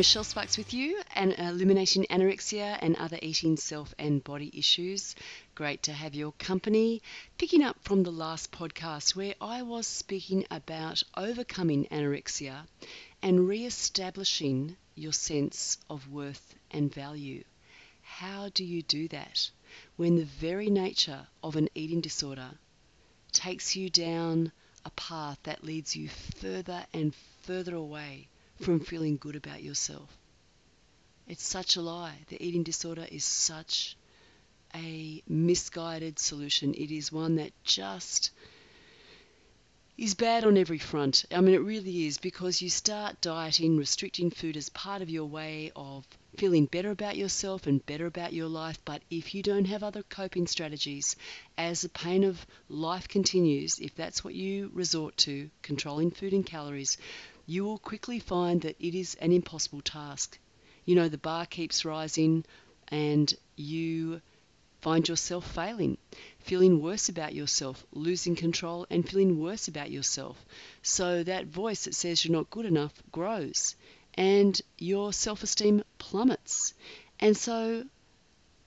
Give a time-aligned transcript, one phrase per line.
[0.00, 5.14] Michelle Sparks with you, and eliminating anorexia and other eating self and body issues.
[5.54, 7.02] Great to have your company.
[7.36, 12.66] Picking up from the last podcast where I was speaking about overcoming anorexia
[13.20, 17.44] and re establishing your sense of worth and value.
[18.00, 19.50] How do you do that
[19.96, 22.52] when the very nature of an eating disorder
[23.32, 24.50] takes you down
[24.82, 28.29] a path that leads you further and further away
[28.60, 30.16] from feeling good about yourself.
[31.26, 32.18] It's such a lie.
[32.28, 33.96] The eating disorder is such
[34.74, 36.74] a misguided solution.
[36.74, 38.30] It is one that just
[40.00, 41.26] is bad on every front.
[41.30, 45.26] I mean, it really is because you start dieting, restricting food as part of your
[45.26, 46.06] way of
[46.38, 48.78] feeling better about yourself and better about your life.
[48.86, 51.16] But if you don't have other coping strategies,
[51.58, 56.46] as the pain of life continues, if that's what you resort to, controlling food and
[56.46, 56.96] calories,
[57.50, 60.38] you will quickly find that it is an impossible task.
[60.84, 62.44] You know, the bar keeps rising
[62.86, 64.20] and you
[64.80, 65.98] find yourself failing,
[66.38, 70.36] feeling worse about yourself, losing control, and feeling worse about yourself.
[70.82, 73.74] So that voice that says you're not good enough grows
[74.14, 76.72] and your self esteem plummets.
[77.18, 77.84] And so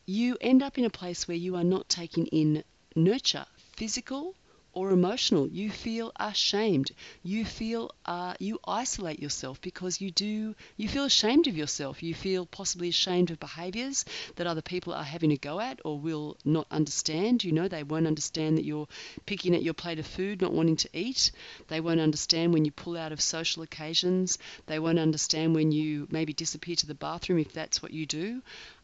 [0.06, 2.66] you end up in a place where you are not taking in
[2.98, 3.46] nurture,
[3.78, 4.36] physical,
[4.74, 5.48] or emotional.
[5.48, 6.92] You feel ashamed.
[7.24, 12.02] You feel uh, you isolate yourself because you do you feel ashamed of yourself.
[12.04, 16.00] You feel possibly ashamed of behaviours that other people are having a go at or
[16.00, 17.44] will not understand.
[17.44, 18.88] You know they won't understand that you're
[19.26, 21.32] picking at your plate of food, not wanting to eat.
[21.68, 24.38] They won't understand when you pull out of social occasions.
[24.68, 28.42] They won't understand when you maybe disappear to the bathroom if that's what you do.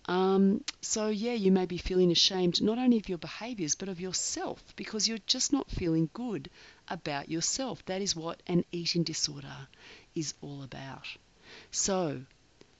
[0.09, 3.99] Um, so, yeah, you may be feeling ashamed not only of your behaviors but of
[3.99, 6.49] yourself because you're just not feeling good
[6.87, 7.85] about yourself.
[7.85, 9.67] That is what an eating disorder
[10.15, 11.05] is all about.
[11.69, 12.23] So,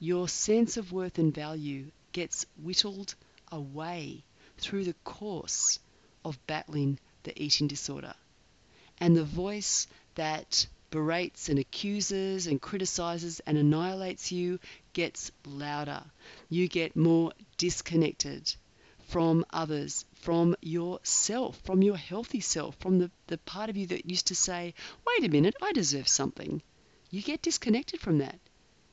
[0.00, 3.14] your sense of worth and value gets whittled
[3.52, 4.24] away
[4.58, 5.78] through the course
[6.24, 8.14] of battling the eating disorder.
[8.98, 9.86] And the voice
[10.16, 14.58] that berates and accuses and criticizes and annihilates you
[14.92, 16.02] gets louder.
[16.48, 18.54] You get more disconnected
[19.08, 24.08] from others, from yourself, from your healthy self, from the, the part of you that
[24.08, 24.74] used to say,
[25.06, 26.62] wait a minute, I deserve something.
[27.10, 28.38] You get disconnected from that.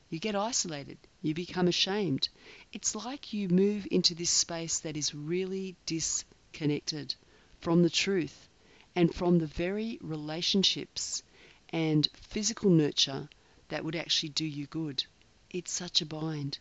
[0.10, 0.98] You get isolated.
[1.22, 2.30] You become ashamed.
[2.74, 7.14] It's like you move into this space that is really disconnected
[7.60, 8.48] from the truth
[8.96, 11.22] and from the very relationships
[11.70, 13.30] and physical nurture
[13.70, 15.04] that would actually do you good.
[15.50, 16.60] It's such a bind.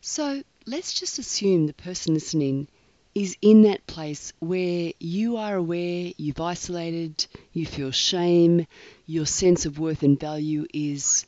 [0.00, 2.68] So let's just assume the person listening
[3.14, 8.66] is in that place where you are aware, you've isolated, you feel shame,
[9.06, 11.26] your sense of worth and value is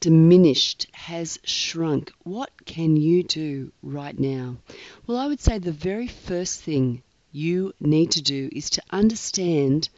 [0.00, 2.12] diminished, has shrunk.
[2.22, 4.58] What can you do right now?
[5.06, 9.88] Well, I would say the very first thing you need to do is to understand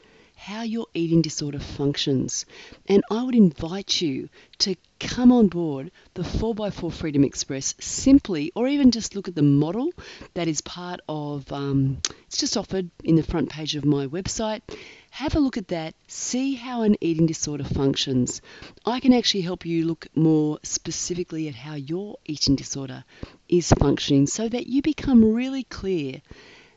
[0.40, 2.46] how your eating disorder functions.
[2.88, 4.30] And I would invite you
[4.60, 9.42] to come on board the 4x4 Freedom Express simply, or even just look at the
[9.42, 9.92] model
[10.32, 14.62] that is part of, um, it's just offered in the front page of my website.
[15.10, 18.40] Have a look at that, see how an eating disorder functions.
[18.86, 23.04] I can actually help you look more specifically at how your eating disorder
[23.50, 26.22] is functioning so that you become really clear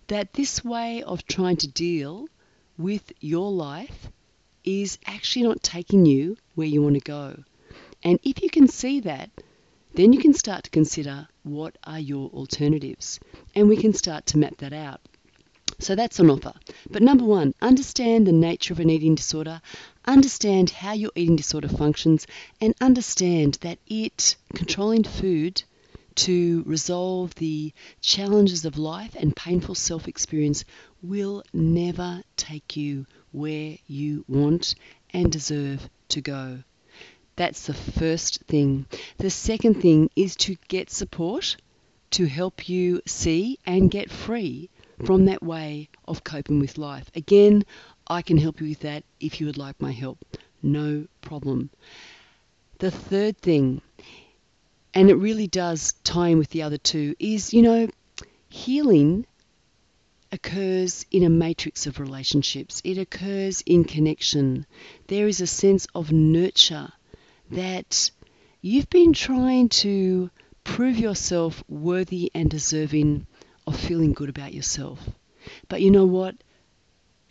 [0.07, 2.27] that this way of trying to deal
[2.77, 4.07] with your life
[4.63, 7.43] is actually not taking you where you want to go.
[8.03, 9.29] And if you can see that,
[9.93, 13.19] then you can start to consider what are your alternatives.
[13.55, 15.01] And we can start to map that out.
[15.79, 16.53] So that's an offer.
[16.89, 19.61] But number one, understand the nature of an eating disorder,
[20.05, 22.25] understand how your eating disorder functions,
[22.61, 25.63] and understand that it, controlling food,
[26.15, 30.65] to resolve the challenges of life and painful self experience
[31.01, 34.75] will never take you where you want
[35.11, 36.63] and deserve to go.
[37.35, 38.85] That's the first thing.
[39.17, 41.57] The second thing is to get support
[42.11, 44.69] to help you see and get free
[45.03, 47.09] from that way of coping with life.
[47.15, 47.63] Again,
[48.07, 50.19] I can help you with that if you would like my help.
[50.61, 51.71] No problem.
[52.77, 53.81] The third thing
[54.93, 57.87] and it really does tie in with the other two, is, you know,
[58.49, 59.25] healing
[60.31, 62.81] occurs in a matrix of relationships.
[62.83, 64.65] It occurs in connection.
[65.07, 66.91] There is a sense of nurture
[67.51, 68.11] that
[68.61, 70.29] you've been trying to
[70.63, 73.27] prove yourself worthy and deserving
[73.67, 74.99] of feeling good about yourself.
[75.67, 76.35] But you know what?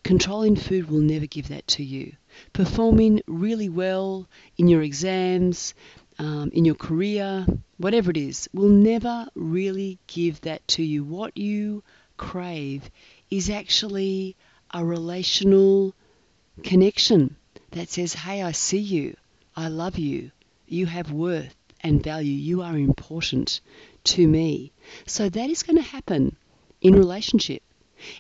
[0.05, 2.13] Controlling food will never give that to you.
[2.53, 5.75] Performing really well in your exams,
[6.23, 7.45] um, in your career,
[7.79, 11.03] whatever it is, will never really give that to you.
[11.03, 11.83] What you
[12.17, 12.89] crave
[13.29, 14.37] is actually
[14.73, 15.97] a relational
[16.63, 17.35] connection
[17.73, 19.17] that says, Hey, I see you,
[19.57, 20.31] I love you,
[20.69, 23.61] you have worth and value, you are important
[24.05, 24.71] to me.
[25.09, 26.37] So that is going to happen
[26.81, 27.65] in relationship.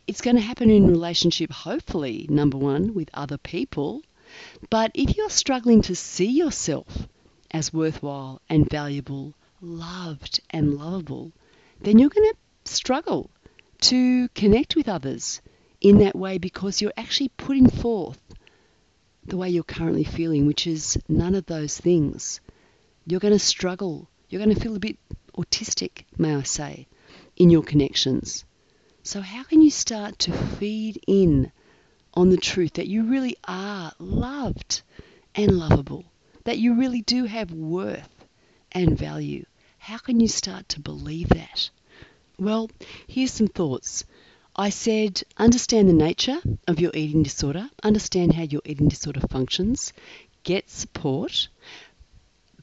[0.08, 4.02] It's going to happen in relationship, hopefully, number one, with other people.
[4.70, 7.06] But if you're struggling to see yourself
[7.52, 11.32] as worthwhile and valuable, loved and lovable,
[11.80, 13.30] then you're going to struggle
[13.80, 15.40] to connect with others
[15.80, 18.20] in that way because you're actually putting forth
[19.24, 22.40] the way you're currently feeling, which is none of those things.
[23.06, 24.08] You're going to struggle.
[24.28, 24.98] You're going to feel a bit
[25.36, 26.86] autistic, may I say,
[27.36, 28.44] in your connections.
[29.02, 31.50] So, how can you start to feed in
[32.14, 34.82] on the truth that you really are loved
[35.34, 36.04] and lovable,
[36.44, 38.08] that you really do have worth
[38.72, 39.44] and value?
[39.78, 41.70] How can you start to believe that?
[42.38, 42.70] Well,
[43.06, 44.04] here's some thoughts.
[44.54, 49.92] I said, understand the nature of your eating disorder, understand how your eating disorder functions,
[50.42, 51.48] get support.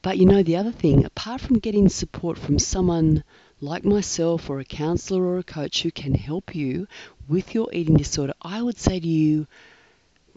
[0.02, 3.24] But you know, the other thing, apart from getting support from someone
[3.60, 6.86] like myself or a counselor or a coach who can help you
[7.28, 9.46] with your eating disorder, I would say to you,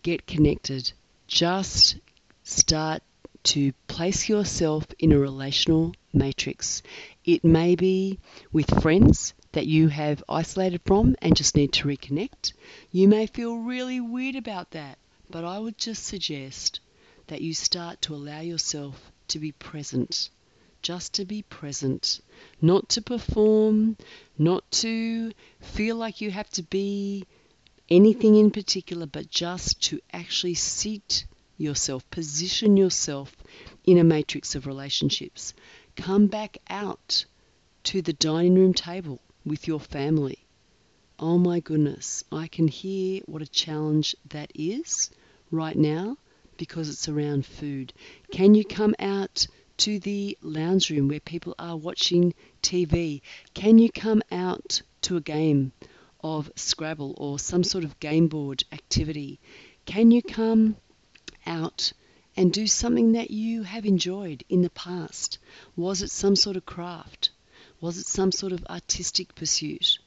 [0.02, 0.92] get connected.
[1.28, 1.98] Just
[2.44, 3.02] start
[3.44, 6.82] to place yourself in a relational matrix.
[7.26, 8.20] It may be
[8.52, 12.54] with friends that you have isolated from and just need to reconnect.
[12.92, 14.98] You may feel really weird about that,
[15.30, 16.80] but I would just suggest
[17.28, 20.30] that you start to allow yourself to be present
[20.84, 22.20] just to be present,
[22.62, 23.96] not to perform,
[24.38, 25.32] not to
[25.62, 27.26] feel like you have to be
[27.90, 31.26] anything in particular, but just to actually seat
[31.58, 33.36] yourself, position yourself
[33.86, 35.54] in a matrix of relationships.
[35.96, 37.26] Come back out
[37.84, 40.40] to the dining room table with your family.
[41.20, 45.10] Oh my goodness, I can hear what a challenge that is
[45.52, 46.18] right now
[46.58, 47.94] because it's around food.
[48.32, 49.48] Can you come out
[49.78, 53.22] to the lounge room where people are watching TV?
[53.54, 55.72] Can you come out to a game
[56.24, 59.40] of Scrabble or some sort of game board activity?
[59.86, 60.78] Can you come
[61.46, 61.94] out
[62.36, 65.38] and do something that you have enjoyed in the past?
[65.76, 67.30] Was it some sort of craft?
[67.82, 70.00] Was it some sort of artistic pursuit?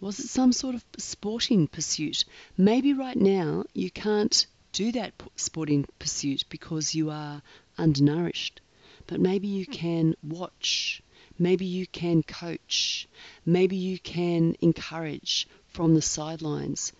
[0.00, 2.24] Was it some sort of sporting pursuit?
[2.56, 7.42] Maybe right now you can't do that sporting pursuit because you are
[7.76, 8.60] undernourished
[9.08, 11.02] but maybe you can watch,
[11.38, 13.08] maybe you can coach,
[13.46, 16.92] maybe you can encourage from the sidelines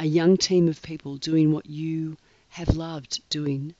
[0.00, 2.16] a young team of people doing what you
[2.52, 3.74] have loved doing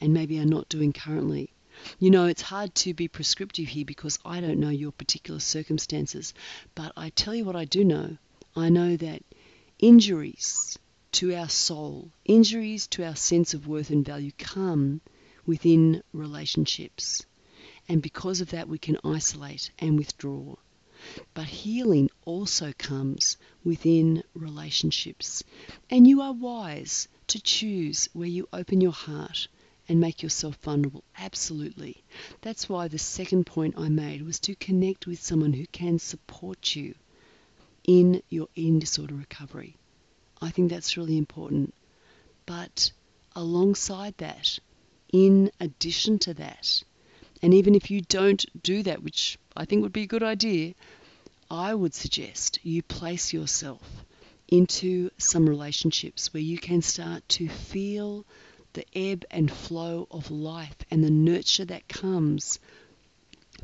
[0.00, 1.50] and maybe are not doing currently.
[1.98, 6.32] You know, it's hard to be prescriptive here because I don't know your particular circumstances,
[6.76, 8.16] but I tell you what I do know.
[8.54, 9.24] I know that
[9.80, 10.78] injuries
[11.12, 15.00] to our soul, injuries to our sense of worth and value come
[15.44, 17.26] within relationships.
[17.88, 20.54] And because of that, we can isolate and withdraw.
[21.34, 25.42] But healing also comes within relationships.
[25.90, 29.48] And you are wise to choose where you open your heart
[29.88, 31.04] and make yourself vulnerable.
[31.18, 32.02] Absolutely.
[32.40, 36.74] That's why the second point I made was to connect with someone who can support
[36.74, 36.94] you
[37.84, 39.76] in your eating disorder recovery.
[40.40, 41.72] I think that's really important.
[42.46, 42.90] But
[43.34, 44.58] alongside that,
[45.12, 46.82] in addition to that.
[47.42, 50.74] And even if you don't do that, which I think would be a good idea,
[51.50, 54.05] I would suggest you place yourself
[54.48, 58.24] into some relationships where you can start to feel
[58.74, 62.58] the ebb and flow of life and the nurture that comes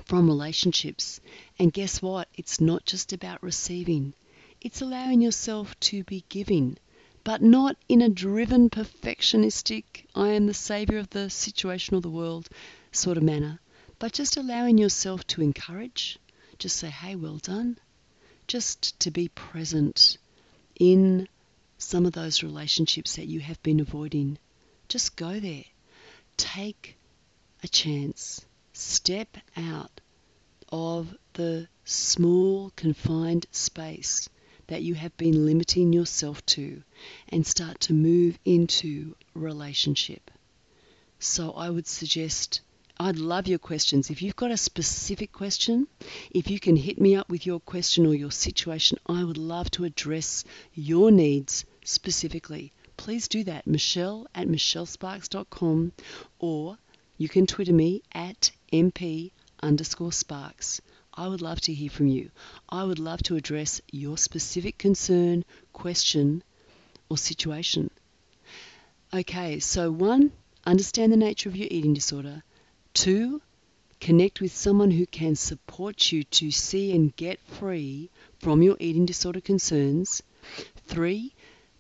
[0.05, 1.21] from relationships.
[1.59, 2.29] And guess what?
[2.35, 4.15] It's not just about receiving,
[4.61, 6.79] it's allowing yourself to be giving
[7.25, 9.85] but not in a driven, perfectionistic,
[10.15, 12.49] I am the savior of the situation or the world
[12.91, 13.61] sort of manner,
[14.01, 16.19] but just allowing yourself to encourage,
[16.59, 17.79] just say, hey, well done,
[18.49, 20.19] just to be present
[20.79, 21.29] in
[21.79, 24.39] some of those relationships that you have been avoiding.
[24.89, 25.65] Just go there.
[26.37, 26.97] Take
[27.63, 28.45] a chance.
[28.73, 30.01] Step out
[30.71, 34.29] of the small, confined space
[34.69, 36.83] that you have been limiting yourself to
[37.29, 40.31] and start to move into relationship.
[41.19, 42.61] So I would suggest
[43.01, 44.11] I'd love your questions.
[44.11, 45.89] If you've got a specific question,
[46.31, 49.71] if you can hit me up with your question or your situation, I would love
[49.73, 50.45] to address
[50.75, 52.73] your needs specifically.
[52.97, 53.67] Please do that.
[53.67, 55.93] Michelle at michellesparks.com
[56.39, 56.79] or
[57.17, 59.33] you can Twitter me at mp
[59.63, 60.81] underscore sparks.
[61.15, 62.31] I would love to hear from you.
[62.69, 66.43] I would love to address your specific concern, question,
[67.09, 67.91] or situation.
[69.13, 70.33] Okay, so one,
[70.65, 72.43] understand the nature of your eating disorder.
[72.95, 73.41] Two,
[74.01, 79.07] connect with someone who can support you to see and get free from your eating
[79.07, 80.23] disorder concerns.
[80.87, 81.33] Three,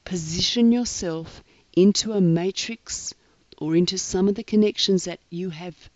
[0.04, 1.42] position yourself
[1.75, 3.14] into a matrix
[3.59, 5.90] or into some of the connections that you have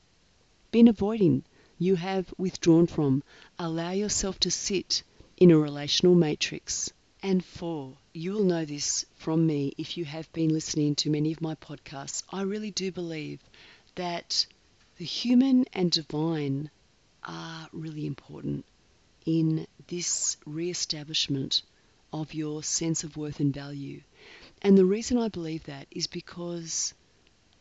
[0.71, 1.43] been avoiding,
[1.79, 3.23] you have withdrawn from.
[3.59, 5.03] Allow yourself to sit
[5.37, 6.93] in a relational matrix.
[7.23, 11.33] And four, you will know this from me if you have been listening to many
[11.33, 12.23] of my podcasts.
[12.31, 13.41] I really do believe
[13.95, 14.47] that
[14.99, 16.71] the human and divine
[17.23, 18.65] are really important
[19.26, 21.62] in this re-establishment
[22.12, 24.00] of your sense of worth and value.
[24.62, 26.95] And the reason I believe that is because,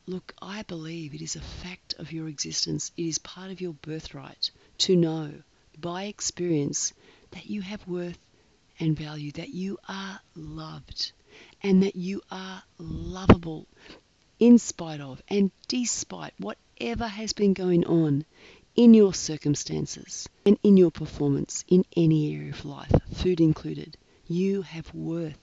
[0.05, 2.91] look, I believe it is a fact of your existence.
[2.95, 5.31] It is part of your birthright to know
[5.77, 6.93] by experience
[7.31, 8.19] that you have worth
[8.79, 11.11] and value, that you are loved,
[11.63, 13.67] and that you are lovable
[14.39, 16.33] in spite of and despite
[16.77, 18.25] whatever has been going on
[18.75, 23.95] in your circumstances and in your performance in any area of life, food included.
[24.27, 25.39] You have worth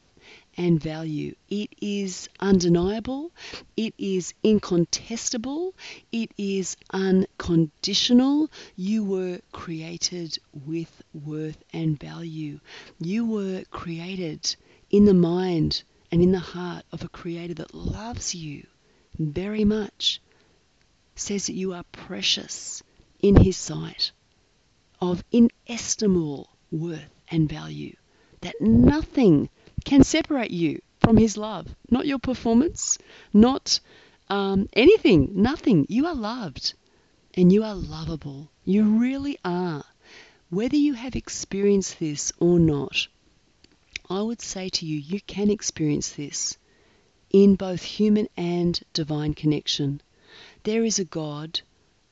[0.58, 1.34] and value.
[1.48, 3.32] It is undeniable,
[3.78, 5.74] it is incontestable,
[6.12, 8.50] it is unconditional.
[8.76, 12.60] You were created with worth and value.
[13.00, 14.54] You were created
[14.90, 18.66] in the mind and in the heart of a creator that loves you
[19.18, 20.20] very much,
[21.14, 22.82] says that you are precious
[23.20, 24.12] in his sight,
[25.00, 27.94] of inestimable worth and value,
[28.40, 29.48] that nothing
[29.84, 31.66] can separate you from His love.
[31.90, 32.98] Not your performance,
[33.32, 33.80] not
[34.28, 35.86] um, anything, nothing.
[35.88, 36.74] You are loved
[37.34, 38.50] and you are lovable.
[38.64, 39.84] You really are.
[40.50, 43.08] Whether you have experienced this or not,
[44.08, 46.56] I would say to you, you can experience this
[47.30, 50.02] in both human and divine connection.
[50.64, 51.60] There is a God,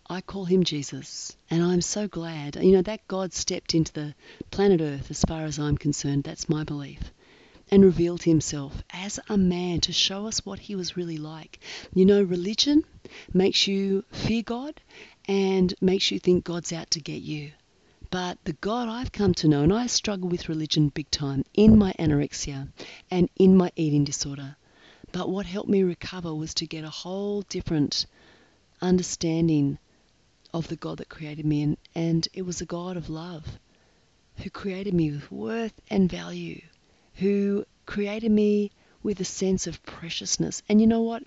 [0.08, 2.56] I call him Jesus, and I'm so glad.
[2.56, 4.14] You know, that God stepped into the
[4.50, 6.24] planet Earth as far as I'm concerned.
[6.24, 7.12] That's my belief
[7.70, 11.60] and revealed himself as a man to show us what he was really like.
[11.94, 12.84] You know, religion
[13.32, 14.80] makes you fear God
[15.26, 17.52] and makes you think God's out to get you.
[18.10, 21.78] But the God I've come to know, and I struggle with religion big time in
[21.78, 22.68] my anorexia
[23.08, 24.56] and in my eating disorder.
[25.12, 28.06] But what helped me recover was to get a whole different
[28.80, 29.78] understanding
[30.52, 31.62] of the God that created me.
[31.62, 33.58] And, and it was a God of love
[34.36, 36.62] who created me with worth and value
[37.20, 38.70] who created me
[39.02, 40.62] with a sense of preciousness.
[40.68, 41.22] And you know what?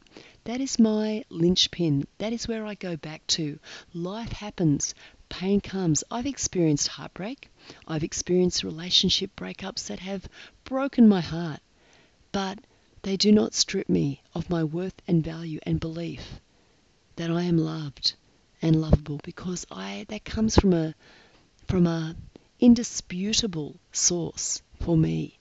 [0.46, 2.08] That is my linchpin.
[2.18, 3.60] That is where I go back to.
[3.94, 4.96] Life happens,
[5.30, 6.04] pain comes.
[6.10, 7.50] I've experienced heartbreak,
[7.88, 10.28] I've experienced relationship breakups that have
[10.64, 11.60] broken my heart,
[12.32, 12.60] but
[13.04, 16.40] they do not strip me of my worth and value and belief
[17.16, 18.16] that I am loved
[18.62, 20.96] and lovable because I that comes from a
[21.68, 22.16] from a
[22.60, 25.38] indisputable source for me.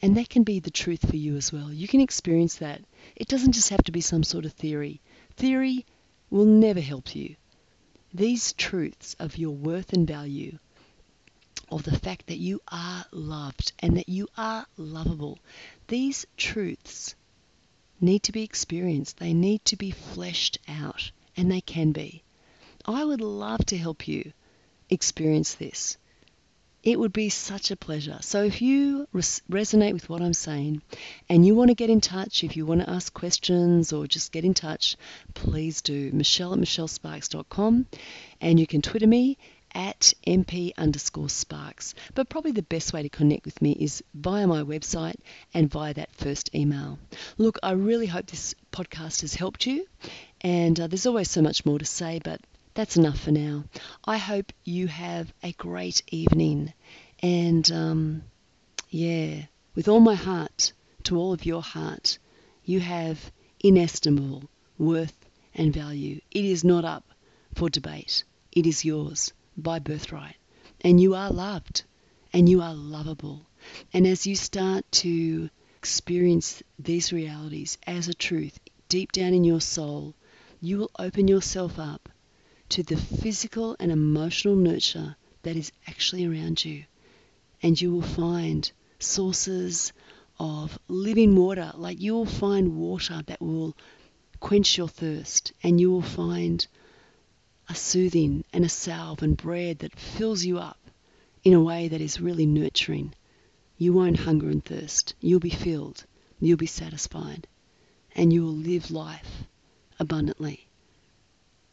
[0.00, 1.72] And that can be the truth for you as well.
[1.72, 2.82] You can experience that.
[3.16, 5.00] It doesn't just have to be some sort of theory.
[5.36, 5.84] Theory
[6.30, 7.36] will never help you.
[8.12, 10.58] These truths of your worth and value,
[11.70, 15.38] of the fact that you are loved and that you are lovable,
[15.86, 17.14] these truths
[18.00, 19.18] need to be experienced.
[19.18, 22.22] They need to be fleshed out, and they can be.
[22.84, 24.32] I would love to help you
[24.90, 25.96] experience this.
[26.82, 28.18] It would be such a pleasure.
[28.20, 30.82] So if you res- resonate with what I'm saying
[31.30, 34.32] and you want to get in touch, if you want to ask questions or just
[34.32, 34.96] get in touch,
[35.32, 36.10] please do.
[36.12, 37.86] Michelle at michellesparks.com
[38.42, 39.38] and you can Twitter me
[39.74, 41.94] at mp underscore sparks.
[42.14, 45.16] But probably the best way to connect with me is via my website
[45.52, 46.98] and via that first email.
[47.38, 49.86] Look, I really hope this podcast has helped you.
[50.40, 52.40] And uh, there's always so much more to say, but
[52.74, 53.64] that's enough for now.
[54.04, 56.72] I hope you have a great evening.
[57.20, 58.22] And um,
[58.90, 59.42] yeah,
[59.74, 60.72] with all my heart,
[61.04, 62.18] to all of your heart,
[62.64, 64.44] you have inestimable
[64.78, 65.16] worth
[65.54, 66.20] and value.
[66.30, 67.04] It is not up
[67.54, 70.36] for debate, it is yours by birthright.
[70.80, 71.84] And you are loved
[72.32, 73.46] and you are lovable.
[73.92, 78.58] And as you start to experience these realities as a truth
[78.88, 80.14] deep down in your soul,
[80.60, 82.08] you will open yourself up
[82.70, 86.84] to the physical and emotional nurture that is actually around you.
[87.62, 89.92] And you will find sources
[90.38, 93.76] of living water, like you will find water that will
[94.40, 96.66] quench your thirst, and you will find
[97.68, 100.78] a soothing and a salve and bread that fills you up
[101.42, 103.14] in a way that is really nurturing,
[103.76, 105.14] you won't hunger and thirst.
[105.20, 106.04] You'll be filled,
[106.40, 107.46] you'll be satisfied,
[108.14, 109.44] and you will live life
[109.98, 110.66] abundantly.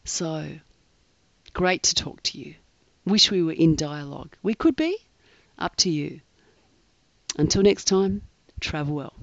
[0.04, 0.58] So,
[1.52, 2.54] great to talk to you.
[3.04, 4.36] Wish we were in dialogue.
[4.42, 4.96] We could be.
[5.58, 6.20] Up to you.
[7.36, 8.22] Until next time,
[8.60, 9.14] travel well.